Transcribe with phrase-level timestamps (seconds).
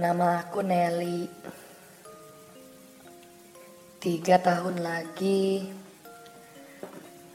[0.00, 1.28] Nama aku Nelly.
[4.00, 5.68] Tiga tahun lagi,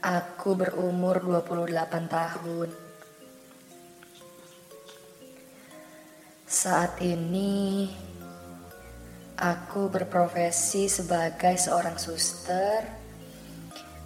[0.02, 2.74] aku berumur 28 tahun.
[6.42, 7.86] Saat ini,
[9.38, 12.82] aku berprofesi sebagai seorang suster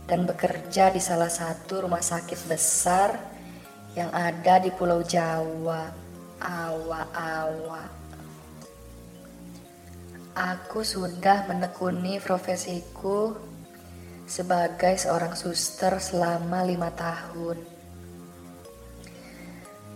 [0.04, 3.16] dan bekerja di salah satu rumah sakit besar
[3.96, 5.88] yang ada di Pulau Jawa,
[6.45, 7.99] Awa-Awa.
[10.30, 13.34] Aku sudah menekuni profesiku
[14.30, 17.59] sebagai seorang suster selama lima tahun.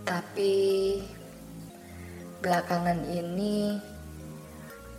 [0.03, 0.55] Tapi
[2.43, 3.79] belakangan ini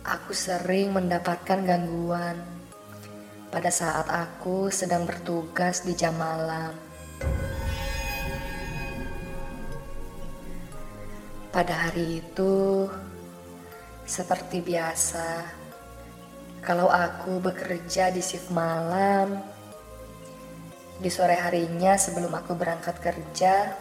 [0.01, 2.41] aku sering mendapatkan gangguan
[3.53, 6.73] pada saat aku sedang bertugas di jam malam.
[11.53, 12.85] Pada hari itu,
[14.07, 15.43] seperti biasa,
[16.63, 19.43] kalau aku bekerja di shift malam,
[21.03, 23.75] di sore harinya sebelum aku berangkat kerja,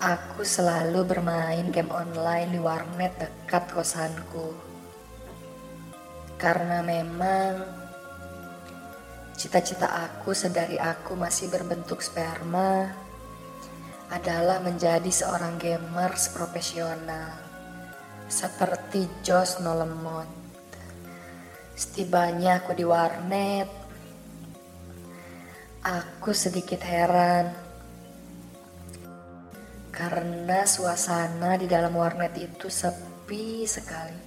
[0.00, 4.56] aku selalu bermain game online di warnet dekat kosanku.
[6.40, 7.68] Karena memang
[9.36, 12.96] cita-cita aku sedari aku masih berbentuk sperma
[14.08, 17.48] adalah menjadi seorang gamers profesional
[18.28, 20.28] seperti Jos Nolemont.
[21.72, 23.68] Setibanya aku di warnet,
[25.80, 27.48] aku sedikit heran
[29.88, 34.26] karena suasana di dalam warnet itu sepi sekali.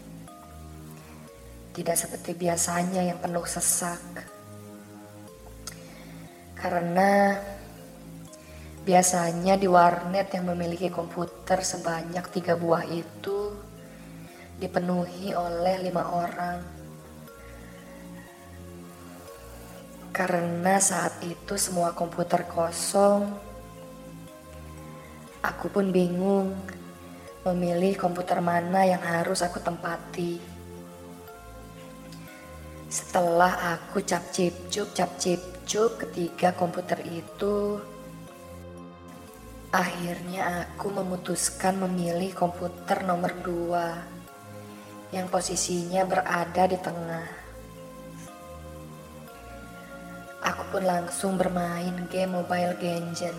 [1.71, 4.03] Tidak seperti biasanya yang penuh sesak.
[6.57, 7.39] Karena
[8.83, 13.50] biasanya di warnet yang memiliki komputer sebanyak tiga buah itu
[14.61, 16.57] dipenuhi oleh lima orang.
[20.13, 23.25] Karena saat itu semua komputer kosong,
[25.41, 26.53] aku pun bingung
[27.41, 30.37] memilih komputer mana yang harus aku tempati.
[32.85, 37.81] Setelah aku cap cip cup cap cip cup ketiga komputer itu,
[39.73, 44.20] akhirnya aku memutuskan memilih komputer nomor dua
[45.11, 47.27] yang posisinya berada di tengah.
[50.41, 53.37] Aku pun langsung bermain game Mobile Legends.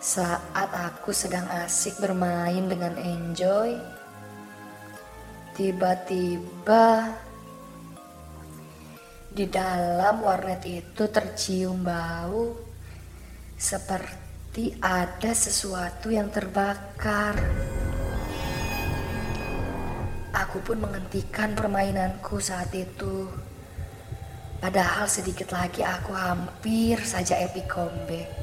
[0.00, 3.76] Saat aku sedang asik bermain dengan Enjoy,
[5.54, 7.14] tiba-tiba
[9.30, 12.56] di dalam warnet itu tercium bau
[13.54, 17.38] seperti ada sesuatu yang terbakar.
[20.50, 23.30] Aku pun menghentikan permainanku saat itu.
[24.58, 28.34] Padahal sedikit lagi aku hampir saja epic comeback.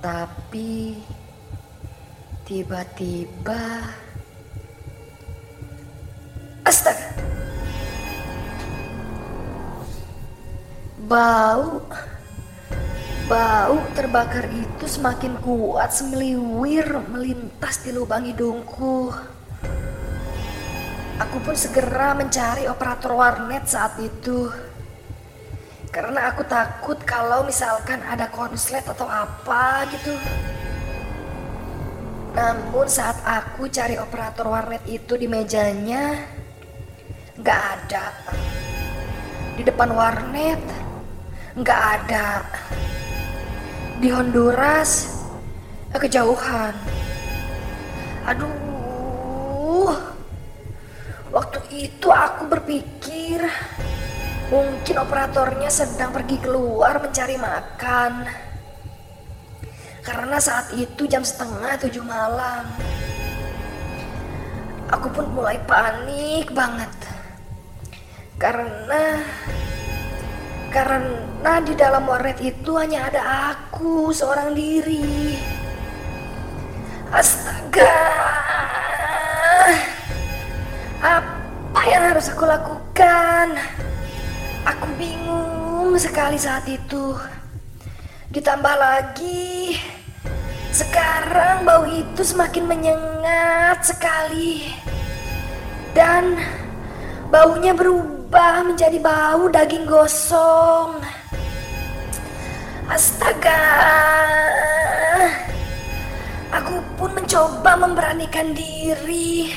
[0.00, 0.96] Tapi
[2.48, 3.92] tiba-tiba
[6.64, 7.20] Astaga.
[11.04, 11.84] Bau
[13.28, 19.12] Bau terbakar itu semakin kuat semeliwir melintas di lubang hidungku.
[21.30, 24.50] Aku pun segera mencari operator warnet saat itu.
[25.94, 30.10] Karena aku takut kalau misalkan ada konslet atau apa gitu.
[32.34, 36.18] Namun saat aku cari operator warnet itu di mejanya,
[37.38, 38.10] nggak ada.
[39.54, 40.58] Di depan warnet,
[41.54, 42.42] nggak ada.
[44.02, 45.14] Di Honduras,
[45.94, 46.74] kejauhan.
[48.26, 48.70] Aduh,
[51.30, 53.46] Waktu itu aku berpikir
[54.50, 58.26] mungkin operatornya sedang pergi keluar mencari makan.
[60.02, 62.66] Karena saat itu jam setengah tujuh malam.
[64.90, 66.90] Aku pun mulai panik banget.
[68.34, 69.22] Karena
[70.74, 73.22] karena di dalam warnet itu hanya ada
[73.54, 75.38] aku seorang diri.
[77.10, 78.29] Astaga.
[81.90, 83.58] Yang harus aku lakukan?
[84.62, 87.18] Aku bingung sekali saat itu.
[88.30, 89.74] Ditambah lagi,
[90.70, 94.70] sekarang bau itu semakin menyengat sekali.
[95.90, 96.38] Dan
[97.26, 101.02] baunya berubah menjadi bau daging gosong.
[102.86, 103.66] Astaga.
[106.54, 109.50] Aku pun mencoba memberanikan diri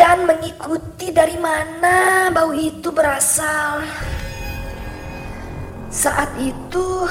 [0.00, 3.84] dan mengikuti dari mana bau itu berasal.
[5.92, 7.04] Saat itu,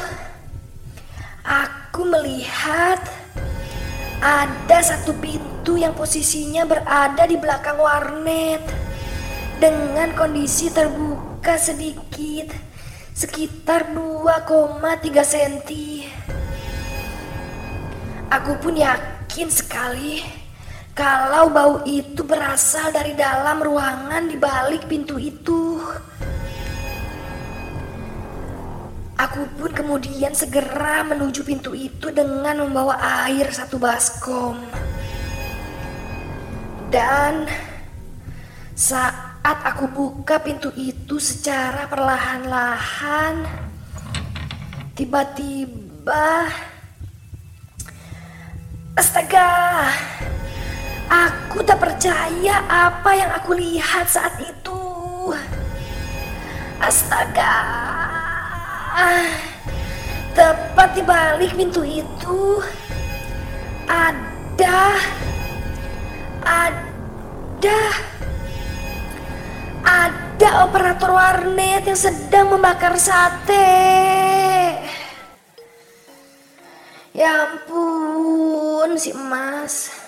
[1.45, 2.97] aku melihat
[4.25, 8.65] ada satu pintu yang posisinya berada di belakang warnet
[9.61, 12.49] dengan kondisi terbuka sedikit,
[13.13, 15.77] sekitar 2,3 cm.
[18.33, 20.38] Aku pun yakin sekali
[20.99, 25.79] kalau bau itu berasal dari dalam ruangan di balik pintu itu.
[29.15, 32.99] Aku pun kemudian segera menuju pintu itu dengan membawa
[33.31, 34.59] air satu baskom.
[36.91, 37.47] Dan
[38.75, 39.39] saat
[39.71, 43.47] aku buka pintu itu secara perlahan-lahan,
[44.99, 46.51] tiba-tiba,
[48.99, 49.87] astaga!
[51.09, 54.77] Aku tak percaya apa yang aku lihat saat itu.
[56.77, 57.57] Astaga.
[60.37, 62.61] Tepat di balik pintu itu
[63.89, 64.93] ada
[66.45, 67.81] ada
[69.81, 73.97] ada operator warnet yang sedang membakar sate.
[77.17, 79.98] Ya ampun si emas.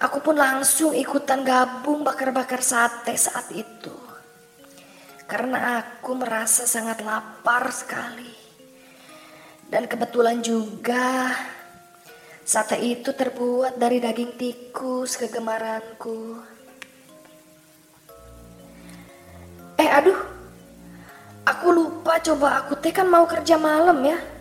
[0.00, 3.92] Aku pun langsung ikutan gabung bakar-bakar sate saat itu.
[5.28, 8.32] Karena aku merasa sangat lapar sekali.
[9.68, 11.36] Dan kebetulan juga
[12.40, 16.48] sate itu terbuat dari daging tikus kegemaranku.
[19.76, 20.16] Eh aduh,
[21.44, 24.39] aku lupa coba aku teh kan mau kerja malam ya.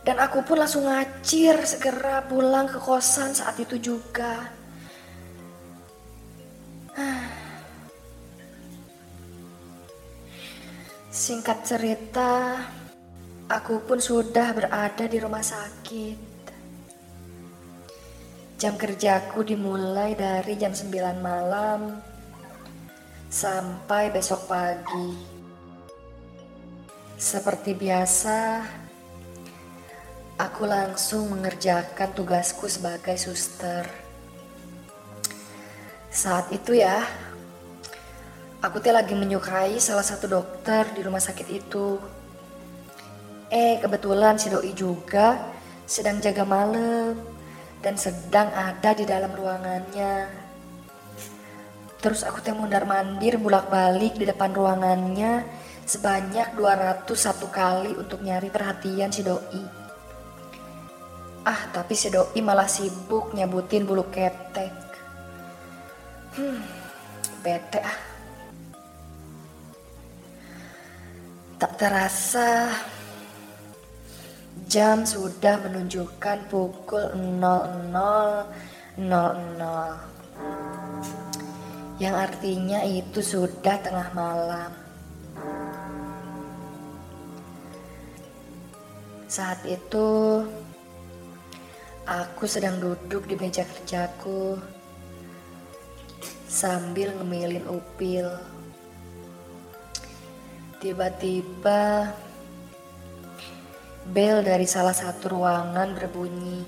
[0.00, 4.48] Dan aku pun langsung ngacir segera pulang ke kosan saat itu juga.
[11.12, 12.64] Singkat cerita,
[13.50, 16.30] aku pun sudah berada di rumah sakit.
[18.60, 21.96] Jam kerjaku dimulai dari jam 9 malam
[23.28, 25.16] sampai besok pagi.
[27.20, 28.64] Seperti biasa,
[30.40, 33.84] aku langsung mengerjakan tugasku sebagai suster.
[36.08, 37.04] Saat itu ya,
[38.64, 42.00] aku teh lagi menyukai salah satu dokter di rumah sakit itu.
[43.52, 45.36] Eh, kebetulan si doi juga
[45.84, 47.20] sedang jaga malam
[47.84, 50.24] dan sedang ada di dalam ruangannya.
[52.00, 55.44] Terus aku teh mundar mandir bulak balik di depan ruangannya
[55.84, 59.79] sebanyak 201 kali untuk nyari perhatian si doi.
[61.50, 64.70] Ah, tapi si doi malah sibuk nyabutin bulu ketek.
[66.38, 66.62] Hmm,
[67.42, 67.98] bete ah.
[71.58, 72.70] Tak terasa
[74.70, 79.02] jam sudah menunjukkan pukul 00.00
[81.98, 84.70] yang artinya itu sudah tengah malam.
[89.26, 90.46] Saat itu
[92.08, 94.56] Aku sedang duduk di meja kerjaku
[96.50, 98.26] sambil ngemilin upil.
[100.80, 102.08] Tiba-tiba
[104.10, 106.64] bel dari salah satu ruangan berbunyi.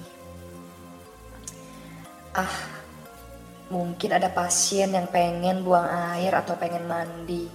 [2.37, 2.57] Ah,
[3.73, 7.49] mungkin ada pasien yang pengen buang air atau pengen mandi.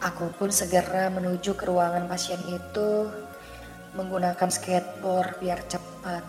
[0.00, 3.12] Aku pun segera menuju ke ruangan pasien itu
[3.94, 6.22] menggunakan skateboard biar cepat.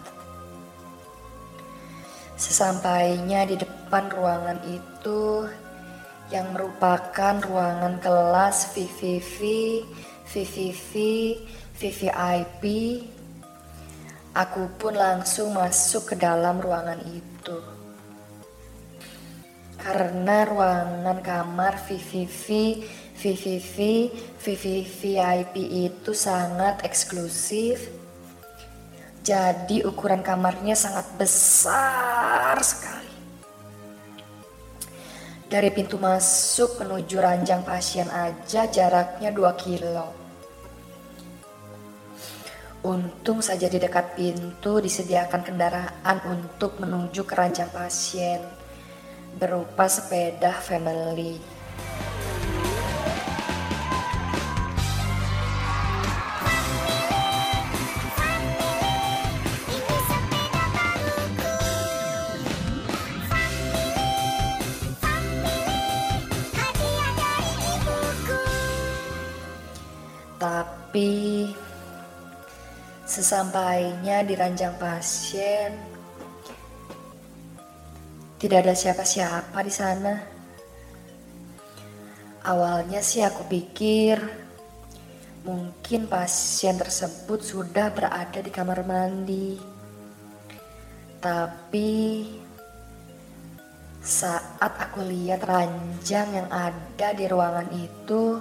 [2.37, 5.45] Sesampainya di depan ruangan itu
[6.33, 9.37] yang merupakan ruangan kelas VVV,
[10.25, 10.91] VVV,
[11.75, 12.63] VVIP,
[14.31, 17.57] aku pun langsung masuk ke dalam ruangan itu.
[19.75, 22.45] Karena ruangan kamar VVV
[23.21, 23.77] VVV,
[24.41, 27.93] VVVIP itu sangat eksklusif.
[29.21, 33.13] Jadi ukuran kamarnya sangat besar sekali.
[35.45, 40.09] Dari pintu masuk menuju ranjang pasien aja jaraknya 2 kilo.
[42.81, 48.41] Untung saja di dekat pintu disediakan kendaraan untuk menuju ke ranjang pasien
[49.37, 51.60] berupa sepeda family.
[73.41, 75.73] Sesampainya di ranjang pasien,
[78.37, 80.13] tidak ada siapa-siapa di sana.
[82.45, 84.21] Awalnya sih aku pikir
[85.41, 89.57] mungkin pasien tersebut sudah berada di kamar mandi.
[91.17, 91.89] Tapi
[94.05, 98.37] saat aku lihat ranjang yang ada di ruangan itu,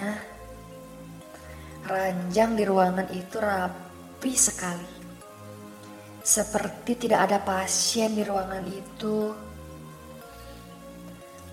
[0.00, 0.33] hah?
[1.84, 4.92] Ranjang di ruangan itu rapi sekali.
[6.24, 9.28] Seperti tidak ada pasien di ruangan itu.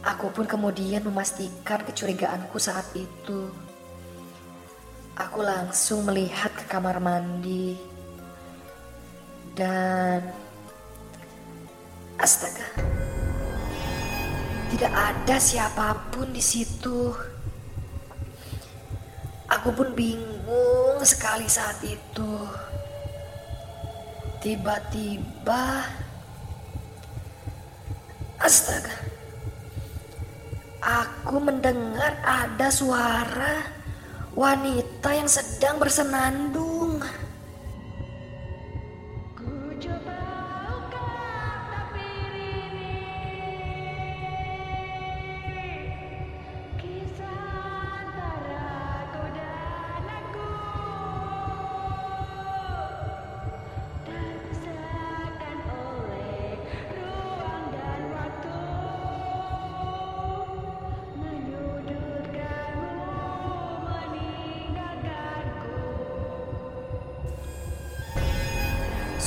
[0.07, 3.51] Aku pun kemudian memastikan kecurigaanku saat itu.
[5.19, 7.75] Aku langsung melihat ke kamar mandi.
[9.51, 10.31] Dan
[12.15, 12.71] astaga.
[14.71, 17.30] Tidak ada siapa pun di situ.
[19.61, 22.33] Aku pun bingung sekali saat itu.
[24.41, 25.85] Tiba-tiba
[28.41, 28.97] astaga.
[30.81, 33.61] Aku mendengar ada suara
[34.33, 36.60] wanita yang sedang bersenandung.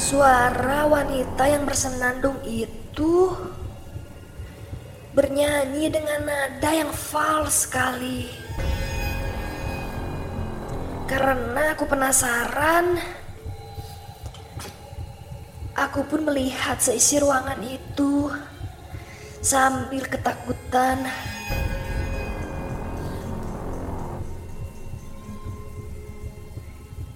[0.04, 3.32] Suara wanita yang bersenandung itu
[5.16, 8.28] bernyanyi dengan nada yang fals sekali.
[11.08, 13.00] Karena aku penasaran,
[15.72, 18.28] aku pun melihat seisi ruangan itu
[19.40, 21.00] sambil ketakutan.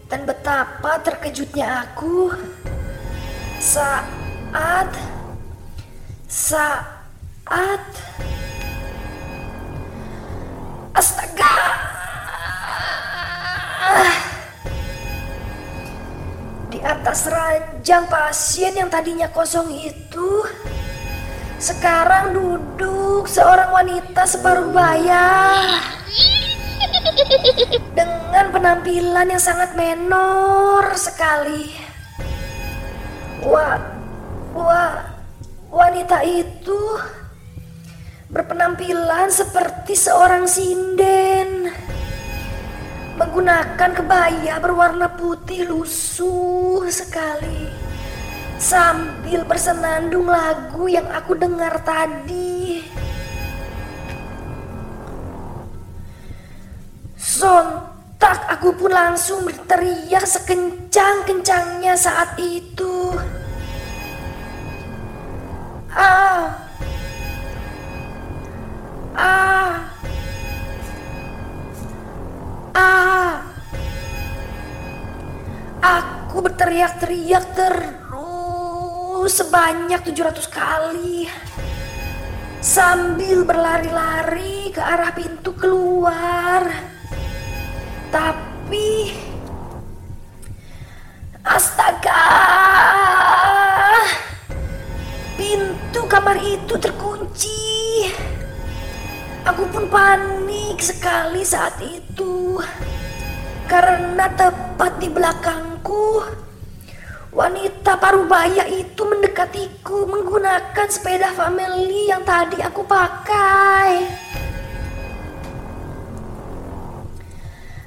[0.09, 2.33] Dan betapa terkejutnya aku
[3.59, 4.91] saat.
[6.31, 7.83] Saat.
[10.95, 11.55] Astaga.
[16.71, 20.47] Di atas ranjang pasien yang tadinya kosong itu
[21.59, 25.59] sekarang duduk seorang wanita separuh baya
[27.99, 31.88] dengan penampilan yang sangat menor sekali.
[33.47, 33.79] Wah,
[34.51, 34.99] wah,
[35.71, 36.81] wanita itu
[38.29, 41.71] berpenampilan seperti seorang sinden.
[43.19, 47.71] Menggunakan kebaya berwarna putih lusuh sekali.
[48.59, 52.83] Sambil bersenandung lagu yang aku dengar tadi.
[57.15, 62.98] Sontak aku pun langsung berteriak sekencang-kencangnya saat itu.
[65.99, 66.47] Ah.
[69.19, 69.75] Ah.
[72.71, 73.35] Ah.
[75.83, 81.27] Aku berteriak-teriak terus sebanyak 700 kali.
[82.63, 86.63] Sambil berlari-lari ke arah pintu keluar.
[88.15, 89.11] Tapi
[91.43, 92.23] astaga
[96.19, 98.11] kamar itu terkunci.
[99.47, 102.59] Aku pun panik sekali saat itu.
[103.71, 106.27] Karena tepat di belakangku,
[107.31, 114.11] wanita parubaya itu mendekatiku menggunakan sepeda family yang tadi aku pakai.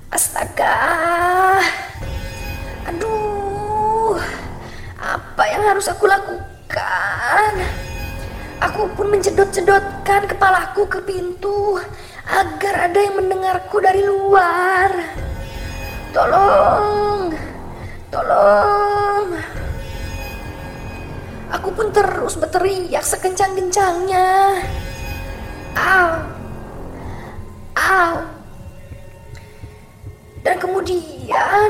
[0.08, 0.80] Astaga.
[2.88, 4.16] Aduh.
[4.96, 7.81] Apa yang harus aku lakukan?
[8.62, 11.82] Aku pun menjedot-jedotkan kepalaku ke pintu
[12.30, 14.94] agar ada yang mendengarku dari luar.
[16.14, 17.34] Tolong,
[18.14, 19.26] tolong.
[21.58, 24.62] Aku pun terus berteriak sekencang-kencangnya.
[25.74, 26.10] Au,
[27.82, 28.14] au.
[30.46, 31.70] Dan kemudian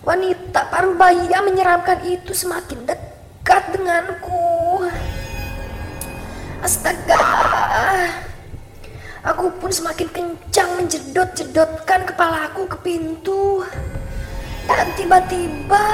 [0.00, 4.39] wanita parubaya menyeramkan itu semakin dekat denganku.
[6.60, 7.24] Astaga.
[9.20, 13.64] Aku pun semakin kencang menjedot-jedotkan kepalaku ke pintu.
[14.68, 15.86] Dan tiba-tiba...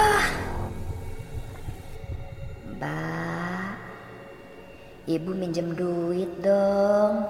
[2.76, 3.70] Mbak,
[5.11, 7.25] ibu minjem duit dong.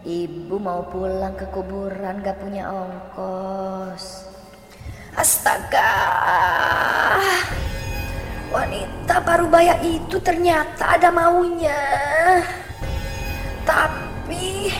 [0.00, 4.32] Ibu mau pulang ke kuburan gak punya ongkos.
[5.12, 5.92] Astaga.
[8.50, 11.78] Wanita parubaya itu ternyata ada maunya.
[13.62, 14.74] Tapi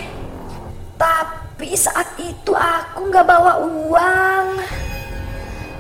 [0.99, 4.47] tapi saat itu aku nggak bawa uang.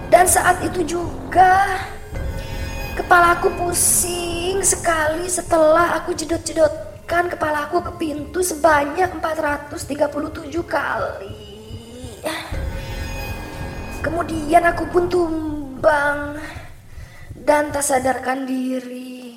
[0.06, 1.82] Dan saat itu juga
[2.94, 11.42] kepalaku pusing sekali setelah aku jedot-jedotkan kepalaku ke pintu sebanyak 437 kali.
[13.98, 16.38] Kemudian aku pun tumbang
[17.50, 19.34] dan tak sadarkan diri.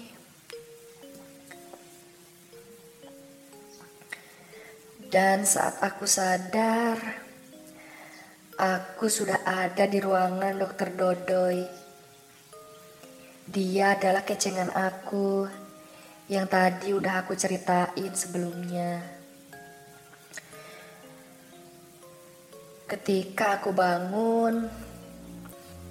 [5.10, 7.02] Dan saat aku sadar,
[8.54, 11.66] aku sudah ada di ruangan dokter Dodoy.
[13.50, 15.50] Dia adalah kecengan aku
[16.30, 19.02] yang tadi udah aku ceritain sebelumnya.
[22.86, 24.70] Ketika aku bangun,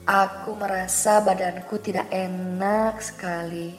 [0.03, 3.79] aku merasa badanku tidak enak sekali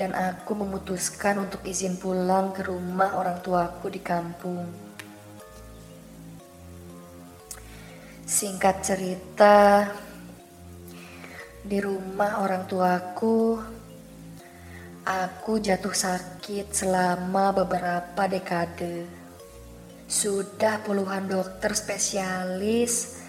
[0.00, 4.64] dan aku memutuskan untuk izin pulang ke rumah orang tuaku di kampung.
[8.24, 9.84] Singkat cerita,
[11.60, 13.60] di rumah orang tuaku,
[15.04, 19.04] aku jatuh sakit selama beberapa dekade.
[20.08, 23.19] Sudah puluhan dokter spesialis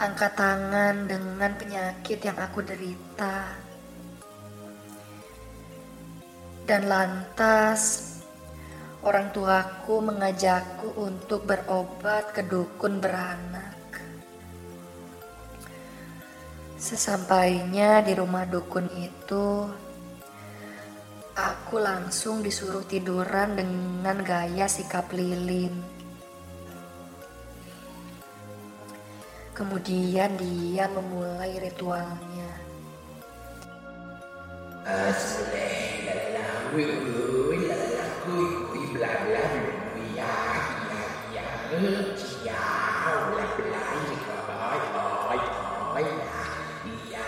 [0.00, 3.72] angkat tangan dengan penyakit yang aku derita
[6.62, 8.12] dan lantas
[9.02, 13.74] orang tuaku mengajakku untuk berobat ke dukun beranak.
[16.78, 19.70] Sesampainya di rumah dukun itu,
[21.34, 26.01] aku langsung disuruh tiduran dengan gaya sikap lilin.
[44.32, 45.40] Khỏi khỏi
[45.92, 46.04] khỏi
[47.12, 47.24] ya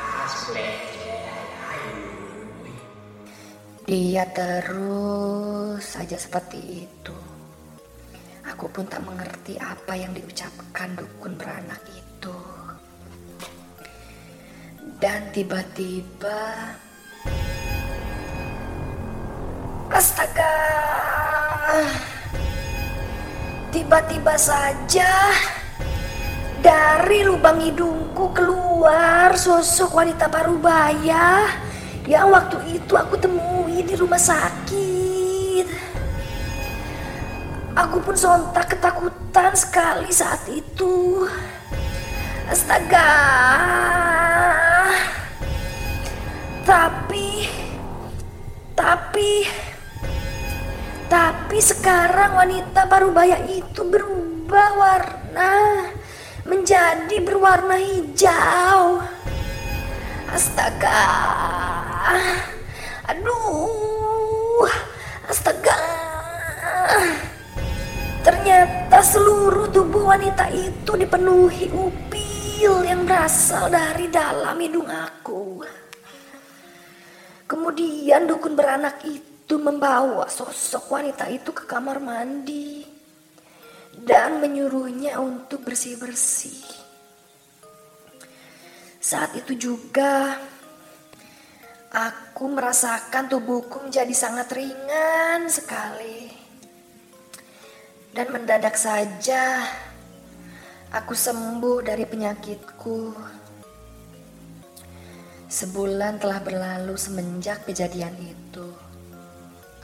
[3.85, 7.17] Dia terus saja seperti itu.
[8.49, 12.04] Aku pun tak mengerti apa yang diucapkan dukun beranak itu.
[15.15, 16.75] Dan tiba-tiba
[19.87, 20.59] Astaga.
[23.71, 25.31] Tiba-tiba saja
[26.59, 31.47] dari lubang hidungku keluar sosok wanita parubaya
[32.11, 35.67] yang waktu itu aku temui di rumah sakit.
[37.79, 41.23] Aku pun sontak ketakutan sekali saat itu.
[42.51, 43.07] Astaga.
[46.65, 47.45] Tapi
[48.73, 49.45] tapi
[51.13, 55.53] tapi sekarang wanita parubaya itu berubah warna
[56.49, 59.05] menjadi berwarna hijau.
[60.33, 61.05] Astaga.
[63.13, 64.65] Aduh.
[65.29, 65.77] Astaga.
[68.25, 75.61] Ternyata seluruh tubuh wanita itu dipenuhi upil yang berasal dari dalam hidung aku.
[77.45, 82.85] Kemudian dukun beranak itu membawa sosok wanita itu ke kamar mandi
[84.01, 86.65] dan menyuruhnya untuk bersih-bersih.
[88.99, 90.41] Saat itu juga
[91.93, 96.33] aku merasakan tubuhku menjadi sangat ringan sekali.
[98.15, 99.61] Dan mendadak saja
[100.95, 103.01] aku sembuh dari penyakitku.
[105.45, 108.65] Sebulan telah berlalu semenjak kejadian itu.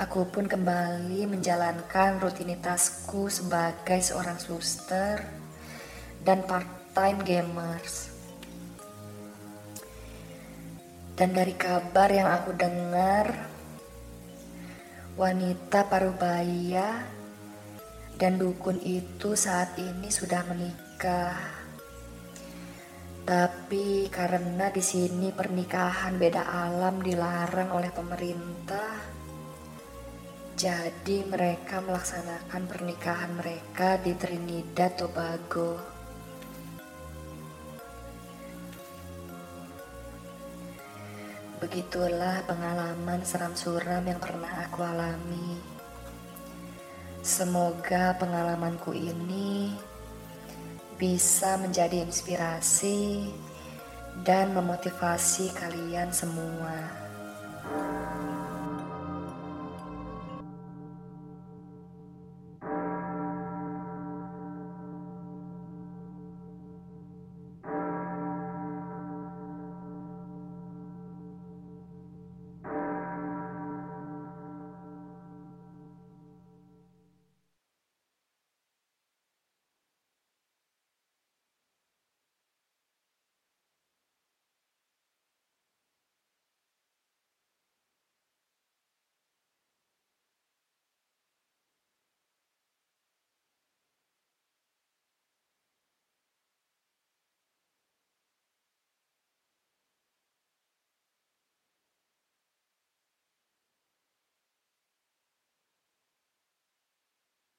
[0.01, 5.21] Aku pun kembali menjalankan rutinitasku sebagai seorang suster
[6.25, 8.09] dan part-time gamers.
[11.13, 13.29] Dan dari kabar yang aku dengar,
[15.21, 17.05] wanita parubaya
[18.17, 21.60] dan dukun itu saat ini sudah menikah.
[23.31, 29.23] Tapi karena di sini pernikahan beda alam dilarang oleh pemerintah,
[30.59, 35.79] Jadi mereka melaksanakan pernikahan mereka di Trinidad Tobago.
[41.63, 45.55] Begitulah pengalaman seram suram yang pernah aku alami.
[47.23, 49.89] Semoga pengalamanku ini
[51.01, 53.25] bisa menjadi inspirasi
[54.21, 56.77] dan memotivasi kalian semua.